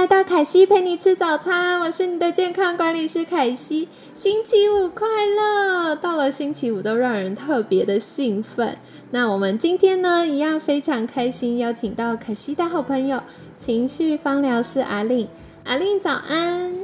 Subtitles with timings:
[0.00, 3.86] 来到凯西陪你吃早餐，我是你的健康管理师凯西。
[4.14, 5.94] 星期五快乐！
[5.94, 8.78] 到了星期五都让人特别的兴奋。
[9.10, 13.22] 那我们今天呢，一样非常开心，邀请到凯西的好朋友
[13.58, 15.28] 情绪方疗师阿令。
[15.66, 16.74] 阿令早安，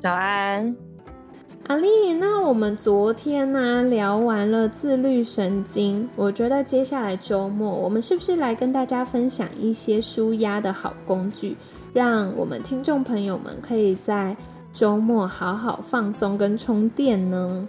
[0.00, 0.74] 早安，
[1.68, 2.18] 阿令。
[2.18, 11.56] 那我们昨天呢聊完了自律神经，我觉得接下来周末我们是不是来跟大家分享一些舒压的好工具？
[11.94, 14.36] 让我们听众朋友们可以在
[14.72, 17.68] 周末好好放松跟充电呢。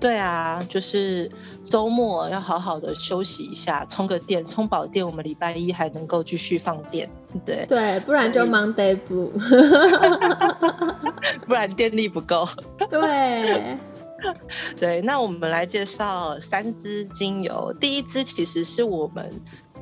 [0.00, 1.30] 对啊，就是
[1.62, 7.08] 周末要好好的休息一下，充个电，充饱电，我们礼拜一还能够继续放电。
[7.46, 9.30] 对对，不然就 Monday Blue，
[11.46, 12.48] 不然电力不够。
[12.90, 13.78] 对
[14.76, 17.72] 对，那我们来介绍三支精油。
[17.78, 19.40] 第一支其实是我们。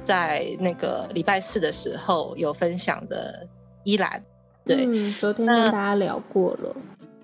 [0.09, 3.47] 在那个礼拜四的时候有分享的
[3.85, 4.25] 依兰，
[4.65, 6.75] 对，昨天跟大家聊过了。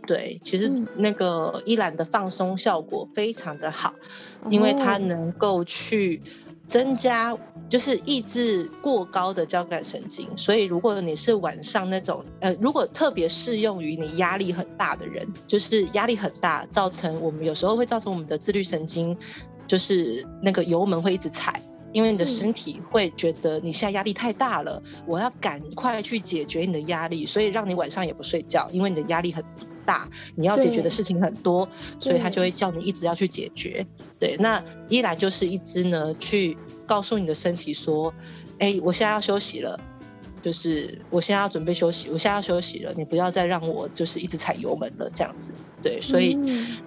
[0.06, 3.94] 对，其实那个依兰的放松效果非常的好，
[4.50, 6.20] 因为它能够去
[6.68, 7.34] 增加，
[7.70, 10.28] 就是抑制过高的交感神经。
[10.36, 19.16] 所以如果你是晚上那种，呃，如果特别适用于你压力很大的人，就是压力很大，造成我们有时候会造成我们的自律神经，
[19.66, 21.58] 就是那个油门会一直踩。
[21.94, 29.42] 因为你的身体会觉得你现在压力太大了，我要赶快去解决你的压力，所以让你晚上也不睡觉，因为你的压力很
[29.86, 31.68] 大，你要解决的事情很多，
[32.00, 33.86] 所以他就会叫你一直要去解决。
[34.18, 38.12] 对，那依然就是一只呢，去告诉你的身体说，
[38.58, 39.78] 哎，我现在要休息了，
[40.42, 45.54] 就是我现在要准备休息，我现在要休息了，你不要再让我就是一直踩油门了，这样子。
[45.80, 46.36] 对，所以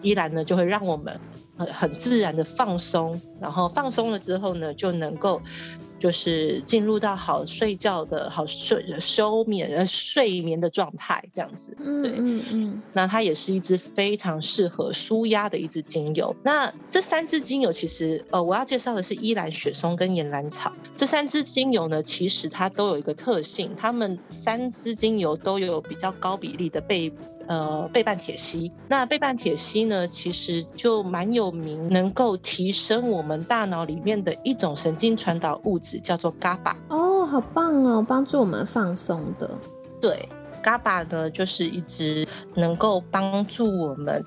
[0.02, 1.18] 依然呢就会让我们。
[1.58, 5.42] 很很自然的放松，然后放松了之后呢，就能够
[6.00, 11.76] 就是进入到好睡觉的好睡休眠呃睡眠的状态这样子。
[11.80, 12.82] 嗯，对，嗯嗯。
[12.94, 16.36] 那它也是一支非常适合舒压的一支精油。
[16.44, 20.74] 那这三支精油其实呃，我要介绍的是依兰雪松跟岩兰草。
[20.96, 27.12] 这三支精油呢，其实它都有一个特性，它们三支精油都有比较高比例的被。
[27.48, 36.76] 呃，倍半铁烯，那倍半铁烯呢，其实就蛮有名，能够提升我们大脑里面的一种神经传导物质，叫做 GABA。
[36.90, 39.50] 哦，好棒哦，帮助我们放松的。
[40.02, 40.28] 对
[40.62, 44.24] ，GABA 呢，就是一直能够帮助我们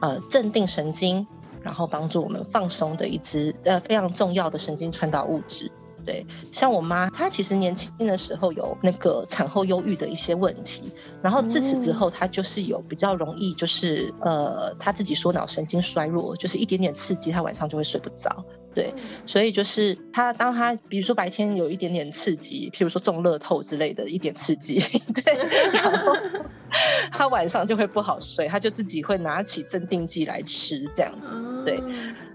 [0.00, 1.26] 呃镇定神经，
[1.62, 5.70] 然后帮助我们放松的一支呃非常重要的神经传导物质。
[6.10, 10.82] 对，像我妈，她其实年轻的时候有那个产后忧郁的一些问题，
[11.22, 18.44] 然后自此之后，她就是有比较容易，就是呃，她自己说脑神经衰弱，就是一点点刺激，她晚上就会睡不着。
[18.74, 18.92] 对，
[19.24, 24.80] 所以就是她，当她比如说白天有一点点刺激，譬如说中乐透之类的一点刺激，
[25.14, 25.36] 对，
[25.72, 26.12] 然后
[27.12, 31.32] 她晚上就会不好睡，她就自己会拿起镇定剂来吃，这样子。
[31.64, 31.80] 对，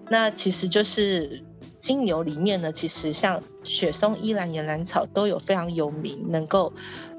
[0.10, 1.44] 那其实就是。
[1.86, 6.74] 精油里面呢，其实像雪松、依兰、岩兰草都有非常有名，能够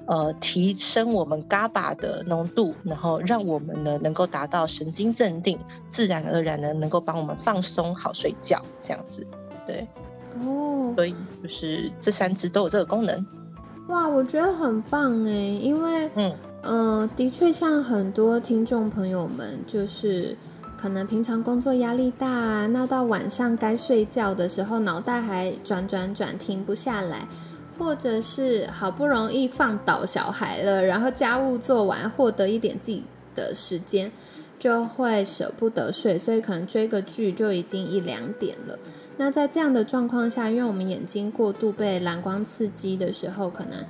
[0.07, 5.57] 呃提升我们 GABA 的浓度，然后让我们呢能够达到神经镇定，
[5.89, 9.25] 自然而然呢能够帮我们放松、好睡觉这样子。
[9.65, 9.87] 对，
[10.45, 13.25] 哦，所以就是这三支都有这个功能。
[13.87, 20.37] 哇，我觉得很棒哎，因为嗯嗯，的确像很多听众朋友们就是。
[20.77, 27.27] 可能平常工作压力大，啊，那到晚上该睡觉的时候，脑袋还转转转停不下来，
[27.79, 33.05] 或者是好不容易放倒小孩了，然后家务做完，获得一点自己
[33.35, 34.13] 的时间，
[34.59, 38.79] 就会舍不得睡，所以可能追个剧就已经一两点了。
[39.17, 43.83] 那在这样的状况下，因为我们眼睛过度被蓝光刺激的时候，可能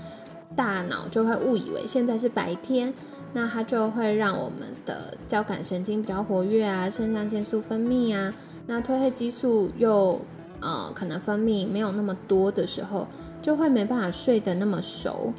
[0.55, 2.95] 大脑就会误以为现在是白天。
[3.37, 8.33] 那它就会让我们的交感神经比较活跃啊，肾上腺素分泌啊，
[8.67, 10.19] 那褪黑激素又
[10.61, 13.07] 呃可能分泌没有那么多的时候，
[13.43, 15.35] 就会没办法睡得那么熟。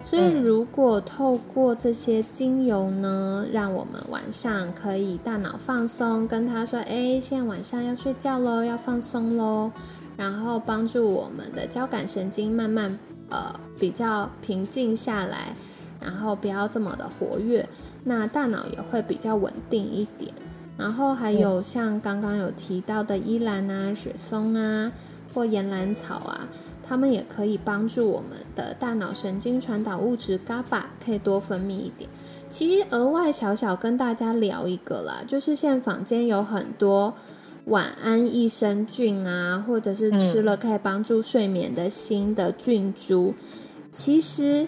[0.00, 9.72] 所以如果透过这些精油呢，让我们晚上可以大脑放松，跟他说，哎，现在晚上要睡觉喽，要放松喽，
[10.16, 12.96] 然后帮助我们的交感神经慢慢
[13.28, 15.56] 呃比较平静下来。
[16.00, 17.68] 然后不要这么的活跃，
[18.04, 20.32] 那大脑也会比较稳定一点。
[20.76, 24.90] 然后还有像刚刚有提到的依兰啊、雪松啊
[25.34, 26.48] 或岩兰草啊，
[26.82, 32.08] 它们也可以帮助我们的大脑神经传导物质 GABA 可以多分泌一点。
[32.48, 37.14] 其实额外小小跟大家聊一个啦，就是现在坊间有很多
[37.66, 43.34] 晚安益生菌啊，或者是吃了可以帮助睡眠的新的菌株。
[43.92, 44.66] 其实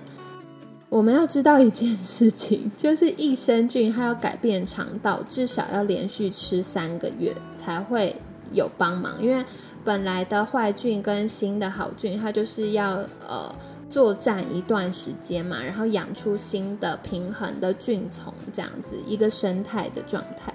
[0.92, 8.14] 我们要知道一件事情， 就是益生菌它要改变肠道，至少要连续吃三个月才会
[8.52, 9.14] 有帮忙。
[9.18, 9.42] 因为
[9.82, 12.96] 本来的坏菌跟新的好菌，它就是要
[13.26, 13.50] 呃。
[13.88, 20.50] 作战一段时间嘛，然后养出新的平衡的菌丛，这样子一个生态的状态。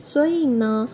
[0.00, 0.88] 所以呢，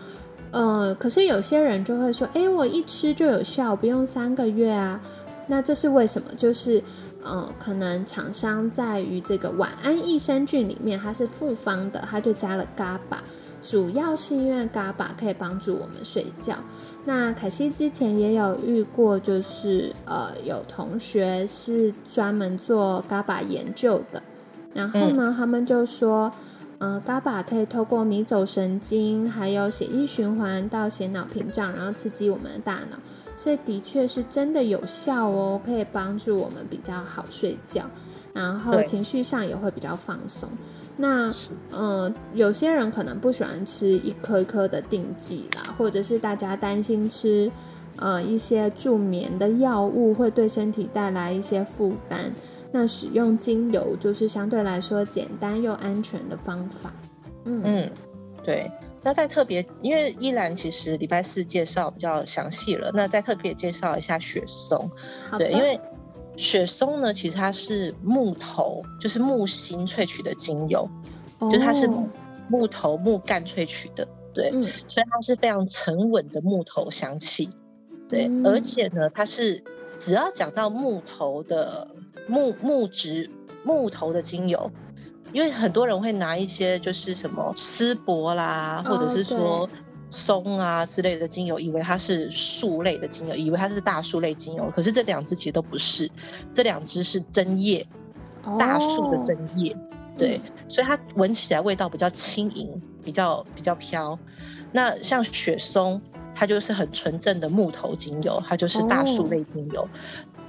[0.51, 5.01] 呃，可是有些人就会说，哎，我一吃就有效，不用三个月啊。
[5.47, 6.31] 那这是为什么？
[6.37, 6.83] 就是，
[7.23, 13.17] 呃，可能厂商在于这个晚安益生菌里面，它是复方的，它就加了 GABA，
[13.61, 16.55] 主要是因为 GABA 可以帮助我们睡觉。
[17.05, 24.23] 那凯西之前也有遇过，就是呃有同学是专门做 GABA 研究的，
[24.73, 26.31] 然后呢，他们就说，
[26.79, 32.97] 呃，GABA 可以透过迷走神经，还有血液循环到血脑屏障，然后刺激我们的大脑，
[33.35, 37.83] 所以的确是真的有效哦，可以帮助我们比较好睡觉，
[38.33, 40.49] 然后情绪上也会比较放松。
[40.95, 41.29] 那
[41.71, 47.51] 呃，有些人可能不喜欢吃一颗一颗的定剂啦，或者是大家担心吃
[47.97, 52.33] 呃一些助眠的药物会对身体带来一些负担。
[52.71, 56.93] 那使用精油就是相对来说简单又安全的方法。
[57.45, 57.91] 嗯嗯，
[58.43, 58.71] 对。
[59.01, 64.89] 那再特别，因为依兰其实礼拜四介绍比较详细了，那再特别介绍一下雪松。
[65.37, 65.79] 对，因为。
[66.37, 70.89] 雪松呢，其实它是木头，就是木芯萃取的精油，
[71.51, 71.85] 就它是
[72.47, 74.49] 木头木干萃取的，对，
[74.87, 77.49] 所以它是非常沉稳的木头香气，
[78.07, 79.61] 对，而且呢，它是
[79.97, 81.89] 只要讲到木头的
[82.27, 83.29] 木木质
[83.63, 84.71] 木头的精油，
[85.31, 89.69] 因为很多人会拿一些就是什么丝柏啦，或者是说。
[90.11, 96.09] 松啊之类的精油，以为它是树类的精油，以为它是大树类精油，可是这两支其实都不是，
[96.51, 97.85] 这两支是针叶，
[98.57, 99.77] 大树的针叶，
[100.17, 104.17] 对，所以它闻起来味道比较轻盈，比较比较飘。
[104.71, 106.01] 那像雪松，
[106.33, 109.87] 它就是很纯正的木头精油，它就是大树类精油，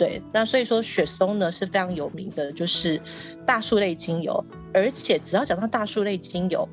[0.01, 0.23] 对。
[0.33, 2.99] 那所以说雪松呢是非常有名的，就是
[3.47, 4.43] 大树类精油，
[4.73, 6.67] 而且只要讲到大树类精油，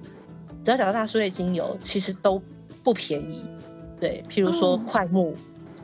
[0.64, 2.42] 只要讲到大树类精油，其实都。
[2.84, 3.44] 不便宜，
[4.00, 5.36] 对，譬如说快木，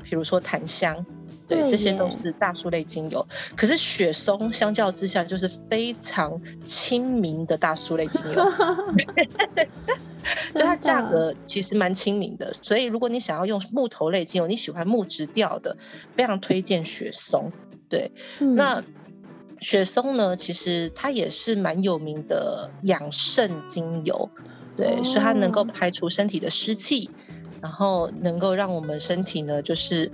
[0.06, 1.06] 譬如说檀香，
[1.50, 3.28] 对，这些都是大树类精油。
[3.58, 8.42] 可是雪松相较之下就是非常亲民的大树类精油，
[10.56, 12.54] 就它价格其实蛮亲民的。
[12.62, 15.76] 所以如果你想要用木头类精油，你喜欢木质调的，
[16.16, 17.52] 非常推荐雪松。
[17.90, 18.12] 对，
[18.56, 18.84] 那
[19.60, 24.30] 雪松呢，其实它也是蛮有名的养肾精油。
[24.76, 27.08] 对，所以它能够排除身体的湿气，
[27.62, 30.12] 然后能够让我们身体呢，就是，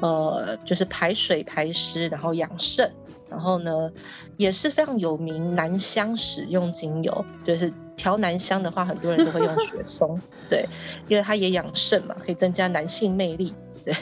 [0.00, 2.90] 呃，就是排水排湿，然后养肾，
[3.28, 3.92] 然后呢，
[4.38, 10.18] 也是非常有名男香使用精油，就是调男香的话，很多人都会用雪松，
[10.48, 10.64] 对，
[11.08, 13.52] 因为它也养肾嘛，可以增加男性魅力，
[13.84, 13.94] 对，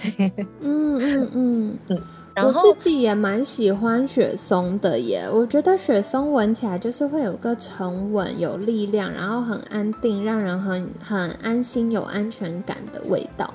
[0.60, 2.02] 嗯嗯嗯嗯。
[2.38, 13.50] 我自己也蛮喜欢雪松的耶，我觉得雪松闻起来就是会有个沉稳、有力量，然后很安定，让人很很安心、有安全感的味道。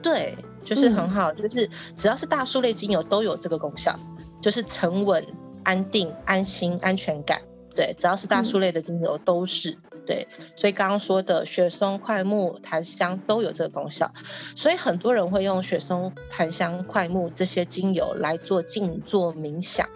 [0.00, 3.94] 对，就是很好，就是只要是大树类精油都有这个功效，
[4.40, 5.22] 就是沉稳、
[5.62, 7.38] 安定、安心、安全感。
[7.76, 9.76] 对，只要是大树类的精油都是。
[10.06, 14.12] 对，所以刚刚说的雪松、快木、檀香都有这个功效，
[14.54, 19.88] 所以很多人会用雪松、檀香、快木这些精油来做静坐冥想，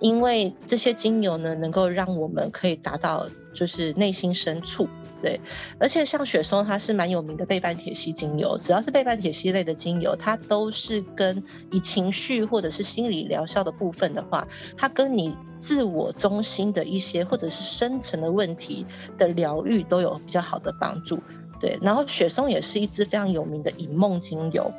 [0.00, 4.88] 因为这些精油呢，能够让我们可以达到就是内心深处。
[5.22, 5.40] 对，
[5.78, 15.34] 而且像雪松，它是蛮有名的倍半铁烯精油，只要是倍半铁烯类的精油，它都是跟以情绪或者是心理疗效的部分的话，它跟你。
[15.60, 18.86] 自我中心的一些或者是深层的问题
[19.18, 21.20] 的疗愈都有比较好的帮助，
[21.60, 21.78] 对。
[21.82, 24.72] 然后雪松也是一支非常有名的引梦精油，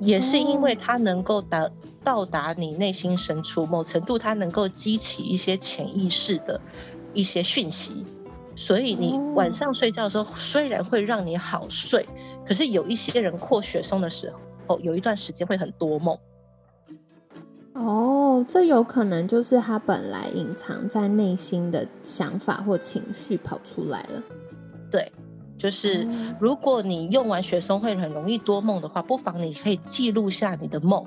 [0.00, 1.68] 也是因为它能够达
[2.02, 6.62] 到达你内心深处，某程度它能够激起一些潜意识的
[7.16, 8.04] 一些讯息，
[8.54, 12.06] 所以你晚上睡觉的时候虽然会让你好睡，
[12.46, 14.30] 可是有一些人扩雪松的时
[14.68, 16.18] 候，有一段时间会很多梦。
[17.72, 24.22] 哦，这有可能就是他本来隐藏在内心的想法或情绪跑出来了。
[24.90, 25.12] 对，
[25.58, 26.08] 就是
[26.38, 31.06] 如果你用完雪松会很容易多梦的话，不妨你可以记录下你的梦，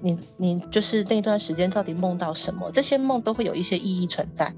[0.00, 4.54] 你你就是那段时间到底梦到什么，这些梦都会有一些意义存在。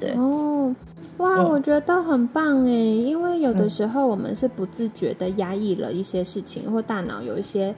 [0.00, 0.10] 对。
[0.12, 0.74] 哦，
[1.18, 7.74] 哇，我觉得很棒哎，因为有的时候我们是不自觉的压抑了一些事情，或大脑有一些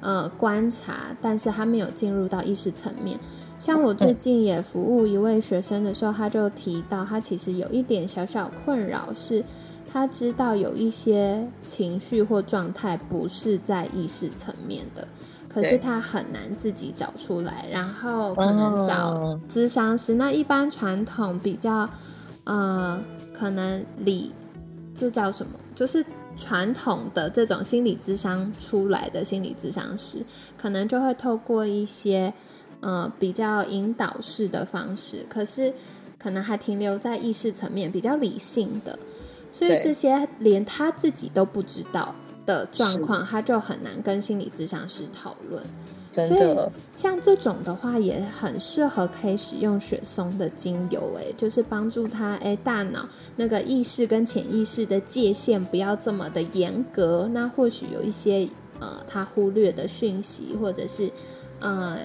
[0.00, 3.20] 呃观察，但是他没有进入到意识层面。
[3.58, 9.44] 像我最近也服务一位学生的时候，他就提到他其实有一点小小困扰，是
[9.90, 15.08] 他知道有一些情绪或状态不是在意识层面的，
[15.56, 20.12] 可是他很难自己找出来，然后可能找咨商师。
[20.16, 21.88] 那一般传统比较
[22.44, 24.34] 呃，可能理
[24.94, 25.52] 这叫什么？
[25.74, 26.04] 就是
[26.36, 30.22] 传统的这种心理咨商出来的心理咨商师，
[30.58, 32.34] 可能就会透过一些。
[32.82, 35.72] 呃，比较引导式的方式，可是
[36.18, 38.98] 可能还停留在意识层面，比较理性的，
[39.50, 42.14] 所以这些连他自己都不知道
[42.46, 45.62] 的状况，他就很难跟心理咨商师讨论。
[46.10, 58.48] 真的，像这种的话，也很适合可以使用雪松的精油，哎，就是帮助他，哎，大脑那个意识跟潜意识的界限不要这么的严格，那或许有一些
[58.80, 61.10] 呃他忽略的讯息，或者是
[61.60, 61.98] 呃。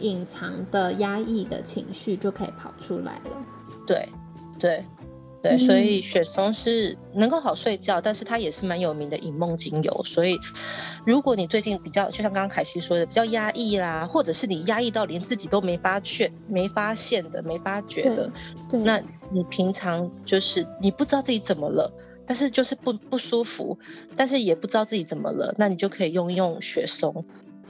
[0.00, 3.46] 隐藏的压抑的情绪就可以跑出来了。
[3.86, 4.08] 对，
[4.58, 4.84] 对，
[5.44, 10.02] 对，所以雪松是能够好睡觉，但是它也是蛮有名的引梦精油。
[10.02, 10.40] 所以，
[11.04, 18.32] 如果你最近比较，就像刚刚凯西说的，比较压抑啦，或者是你压抑到连自己都没发觉、没发现的、没发觉的，
[18.82, 18.98] 那
[19.30, 21.92] 你平常就是你不知道自己怎么了，
[22.24, 23.78] 但是就是不不舒服，
[24.16, 27.22] 但是也不知道自己怎么了，那你就可以用用雪松，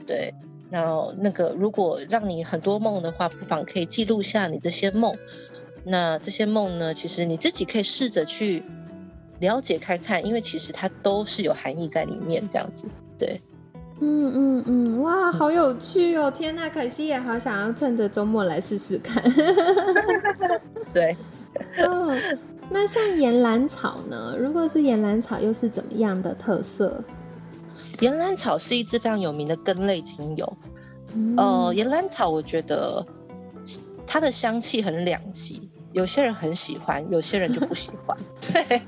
[0.07, 0.33] 对。
[0.71, 5.13] 然后那个，如果让你很多梦的话，不妨可以记录下你这些梦。
[5.85, 8.63] 那这些梦呢，其实你自己可以试着去
[9.39, 12.43] 了解看看，因为其实它都是有含义在里面。
[12.49, 12.87] 这样子，
[13.19, 13.39] 对，
[14.01, 16.31] 嗯嗯嗯，哇，好有趣哦！
[16.31, 19.23] 天呐，可惜也好想要趁着周末来试试看。
[20.91, 21.15] 对，
[21.85, 22.17] 哦，
[22.69, 24.35] 那像岩兰草呢？
[24.39, 27.03] 如果是岩兰草，又是怎么样的特色？
[27.99, 30.57] 岩兰草是一支非常有名的根类精油。
[31.37, 33.05] 呃，岩兰草我觉得
[34.05, 38.17] 它的香气很两极，有些人很喜欢，有些人就不喜欢。
[38.43, 38.81] 对，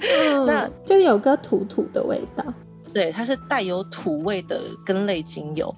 [0.46, 2.44] 那就有个土土的味道。
[2.94, 5.74] 对，它是带有土味的根类精油。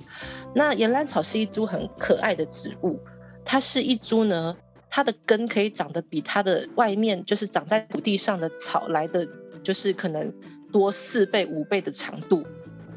[0.56, 3.00] 那岩兰草是一株很可爱的植物，
[3.46, 4.58] 它是一株呢，
[4.90, 9.28] 它的根可以长得比它的外面就是长在土地上的草来的，
[9.62, 10.34] 就是可能
[10.72, 12.44] 多四倍、五倍的长度。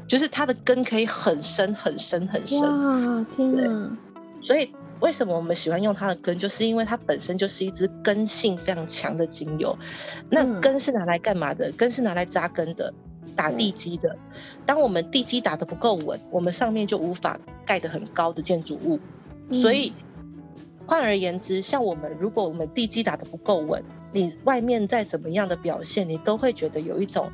[0.07, 3.25] 就是它的根可以很深很深很深哇！
[3.35, 3.97] 天哪！
[4.43, 4.69] 所以
[4.99, 9.75] 为什么我们喜欢用它的根，就是因为它本身就是一支根性非常强的精油。
[10.29, 11.71] 那根是拿来干嘛的？
[11.71, 12.93] 根是拿来扎根的，
[13.35, 14.15] 打地基的。
[14.65, 18.99] 当我们地基打得不够稳，我们上面就无法盖得很高的建筑物。
[19.51, 19.93] 所以
[20.85, 23.81] 换而言之，像我们如果我们地基打得不够稳，
[24.11, 27.31] 你外面再怎么样的表现，你都会觉得有一种。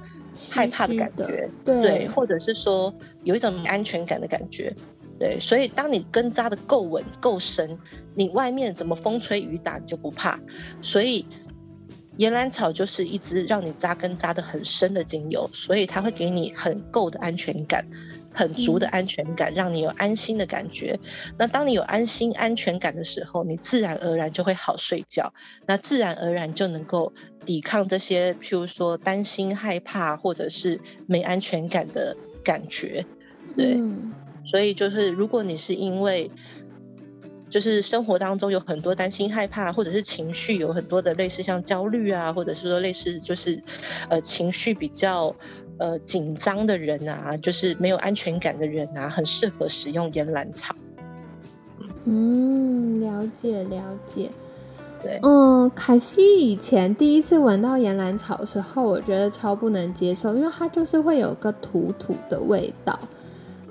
[0.52, 4.74] 害怕的感觉，对，或者是说有一种安全感的感觉，
[5.20, 7.78] 对，所以当你根扎的够稳、够深，
[8.16, 10.40] 你外面怎么风吹雨打你就不怕。
[10.82, 11.26] 所以
[12.18, 17.86] 岩兰草就是一支让你扎根扎的很深的精油，所以它会给你很够的安全感。
[18.32, 20.98] 很足的安全感，让你有安心的感觉。
[21.38, 25.34] 那当你有安心、安全感的时候，你自然而然就会好睡觉。
[25.66, 27.12] 那自然而然就能够
[27.44, 33.04] 抵抗这些，譬如说担心、害怕或者是没安全感的感觉。
[33.58, 33.82] 对，
[34.50, 36.32] 所以就是如果你是因为
[37.50, 43.62] 就是生活当中有很多担心、害怕，或者是情绪有很多的类似像焦虑啊，或者是说类似就是
[44.10, 45.36] 呃情绪比较。
[45.82, 50.76] 呃，紧张的人啊，就是没有安全感的人啊，很适合使用岩兰草。
[52.04, 54.30] 嗯，了解了解。
[55.02, 63.00] 对，嗯，凯西以前第一次闻到岩兰草的时候，我觉得超不能接受，因为它就是会有个土土的味道。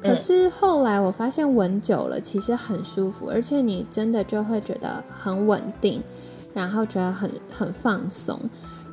[0.02, 6.02] 可是后来我发现闻久了，其实很舒服，而且你真的就会觉得很稳定，
[6.55, 8.38] 然后觉得很很放松。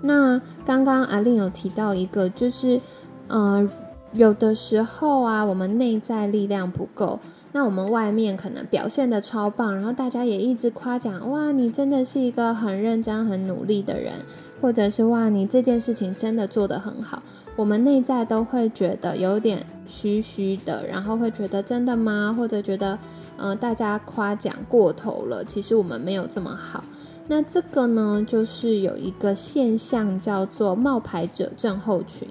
[0.02, 2.80] 那刚刚阿令有提到一个，就是。
[3.28, 3.68] 嗯，
[4.14, 7.20] 有的时候啊，我们内在力量不够，
[7.54, 14.14] 那我们外面可能表现的超棒，然后大家也一直夸奖，哇，你真的是一个很认真、很努力的人，
[14.62, 17.24] 或者是哇，你这件事情真的做得很好，
[17.56, 22.36] 我们内在都会觉得有点虚虚的，然后会觉得真的吗？
[22.38, 22.98] 或者觉得，
[23.38, 26.84] 嗯，大家夸奖过头了，其实我们没有这么好。
[27.28, 32.28] 那这个呢，就是有一个现象叫做冒牌者症候群，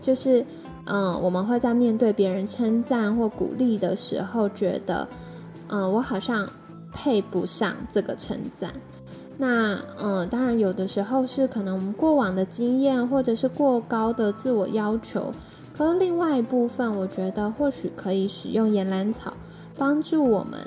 [0.00, 0.44] 就是
[0.84, 5.08] 嗯，我们会在面对别人称赞或鼓励的时候，觉得
[5.68, 6.48] 嗯，我好像
[6.92, 8.72] 配不上这个称赞。
[9.38, 15.32] 那嗯，当然有的时候是可能我们过往的经验，或者是过高的自我要求。
[15.76, 19.34] 可另外一部分，我觉得或许可以使用岩兰草，
[19.76, 20.60] 帮助我们，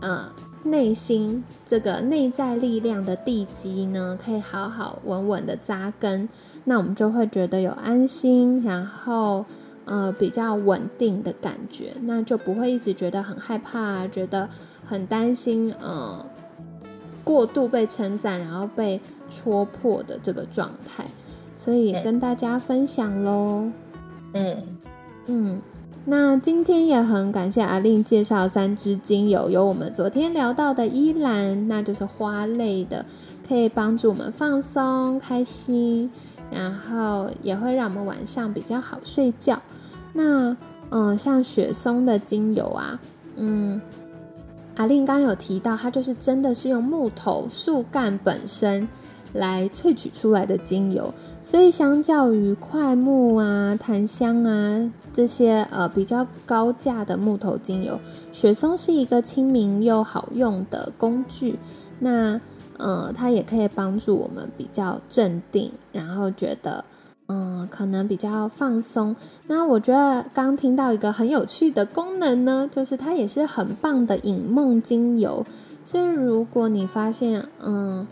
[0.00, 0.32] 呃，
[0.64, 6.28] 内心这个内在力量的地基呢，可以好好稳稳的扎根。
[6.64, 9.46] 那我们就会觉得有安心，然后
[9.84, 14.48] 呃比较稳定的感觉，那就不会一直觉得很害怕，觉得
[14.84, 16.26] 很担心，呃，
[17.22, 19.00] 过度被称赞，然后被
[19.30, 21.04] 戳破的这个状态。
[21.54, 23.70] 所以跟大家分享喽。
[24.34, 24.62] 嗯
[25.26, 25.60] 嗯，
[26.04, 33.04] 那今天也很感谢阿令介绍三支精油，有我们昨天聊到的依兰，那就是花类的，
[33.46, 36.10] 可以帮助我们放松、开心，
[36.50, 39.60] 然后也会让我们晚上比较好睡觉。
[40.12, 40.56] 那
[40.90, 43.00] 嗯，像雪松的精油啊，
[43.36, 43.80] 嗯，
[44.76, 48.88] 阿令刚有提到，它就是真的是用木头树干本身。
[49.32, 58.00] 来萃取出来的精油，所以相较于快木啊、檀香啊这些呃比较高价的木头精油，
[58.32, 61.58] 雪松是一个亲民又好用的工具。
[61.98, 62.40] 那
[62.78, 66.84] 呃，它也可以帮助我们比较镇定，然后觉得
[67.26, 69.14] 嗯可能比较放松。
[69.48, 75.44] 那我觉得刚听到一个很有趣的功能呢，就是它也是很棒的引梦精油。
[75.82, 78.06] 所以如果你发现嗯。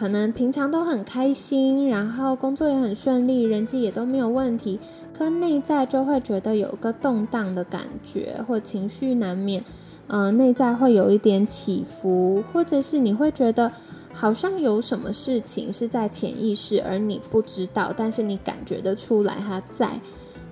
[0.00, 4.80] 可能平常都很开心，然后工作也很顺利，人际也都没有问题，
[5.12, 9.62] 可内在就会觉得有个动荡的感觉，或情绪难免，
[10.06, 13.70] 呃，内在会有一点起伏，或者是你会觉得
[14.14, 20.00] 好像有什么事情是在潜意识，而你不知道，但是你感觉得出来它在。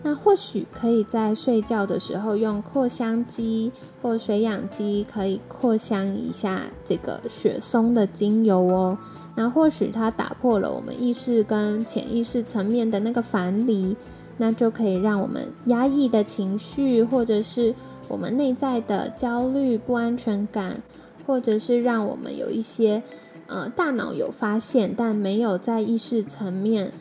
[0.03, 8.99] 那或许可以在睡觉的时候用扩香机或水养机，可以扩香一下这个雪松的精油哦。
[9.35, 13.97] 那或许它打破了我们意识跟潜意识层面的那个樊篱，
[14.37, 17.75] 那就可以让我们压抑的情绪，或者是
[18.07, 20.81] 我们内在的焦虑、不安全感，
[21.27, 23.03] 或者是让我们有一些
[23.49, 26.93] 呃大脑有发现但没有在意识层面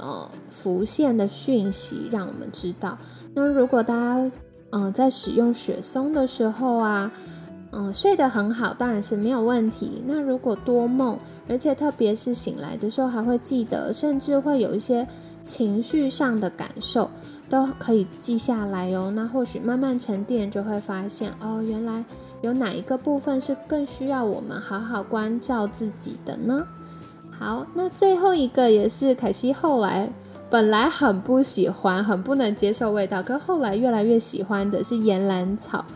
[0.00, 2.98] 呃浮现的讯息，让我们知道。
[3.34, 4.32] 那如果大家
[4.70, 7.12] 嗯在使用雪松的时候啊。
[7.72, 10.02] 嗯，睡得很好，当然是没有问题。
[10.04, 11.16] 那如果多梦，
[11.48, 15.06] 而且特别是醒来的时候还会记得，甚至会有一些
[15.44, 17.08] 情绪上的感受，
[17.48, 19.12] 都可以记下来哦。
[19.14, 22.04] 那或许慢慢沉淀，就会发现哦，原来
[22.42, 26.66] 有哪一个部分是更需要我们好好关照自己的呢？
[27.40, 30.12] 好，那最后一个也是凯西后来
[30.50, 35.86] 本来很不喜欢、很不能接受味道，可后来越来越喜欢的是岩兰草。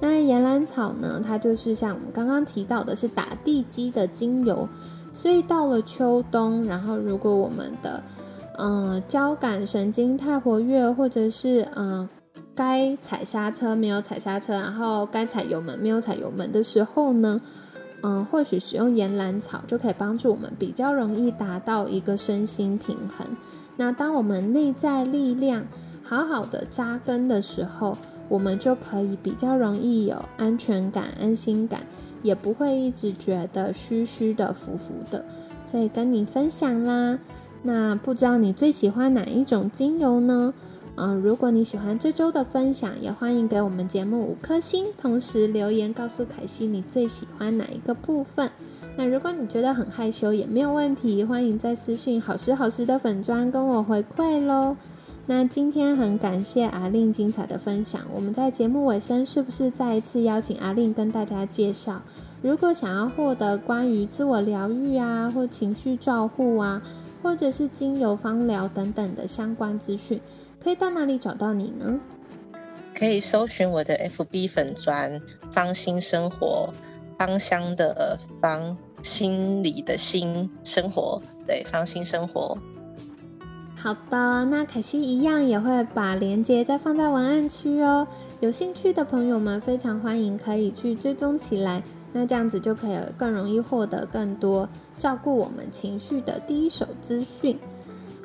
[0.00, 1.20] 那岩兰草呢？
[1.24, 4.68] 它就是像我们刚刚提到的，是打地基的精油。
[5.12, 8.00] 所以到了秋冬，然后如果我们的
[8.58, 12.08] 嗯交感神经太活跃，或者是嗯
[12.54, 17.40] 该踩刹车没有踩刹车，然后该踩油门没有踩油门的时候呢，
[18.02, 23.26] 嗯，或许使用岩兰草就可以帮助我们比较容易达到一个身心平衡。
[23.76, 25.66] 那当我们内在力量
[26.02, 27.96] 好好的扎根的时候，
[28.28, 31.86] 我们就可以比较容易有安全感、安心感，
[32.22, 35.24] 也不会一直觉得虚虚的、浮浮的。
[35.64, 37.18] 所以跟你分享啦。
[37.62, 40.52] 那不知道你最喜欢哪一种精油呢？
[40.96, 48.50] 嗯，如果你喜欢这周的分享，也欢迎给我们节目五颗星，同时留言告诉凯西你最喜欢哪一个部分。
[48.96, 54.76] 那如果你觉得很害羞也没有问题，欢迎在私讯好时好时的粉砖跟我回馈喽。
[55.24, 58.02] 那今天很感谢阿令精彩的分享。
[58.14, 62.02] 我们在节目尾声是不是再一次邀请阿令跟大家介绍，
[62.42, 66.82] 如果想要获得关于自我疗愈啊，或情绪照护啊，
[67.22, 70.20] 或者是精油芳疗等等的相关资讯，
[70.62, 71.98] 可以到哪里找到你呢？
[72.94, 75.20] 可以搜寻我的 FB 粉砖
[75.50, 76.72] “芳心生活”，
[77.18, 82.56] 芳香的芳，心里的心，生活对芳心生活。
[83.74, 88.06] 好的，那凯西一样也会把链接再放在文案区哦。
[88.38, 97.58] 有兴趣的朋友们非常欢迎可以去追踪起来，那这样子就可以更容易获得更多照顾我们情绪的第一手资讯。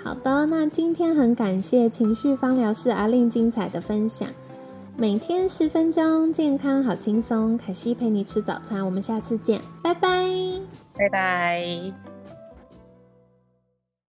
[0.03, 4.27] 好的，那今天很感谢情绪方疗师阿令精彩的分享。
[4.95, 7.57] 每天十分钟，健康好轻松。
[7.57, 10.27] 凯西陪你吃早餐，我们下次见，拜拜。
[10.93, 12.06] 拜拜。